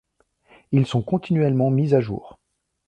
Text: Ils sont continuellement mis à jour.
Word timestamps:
Ils 0.71 0.87
sont 0.87 1.03
continuellement 1.03 1.69
mis 1.69 1.93
à 1.93 1.99
jour. 2.01 2.39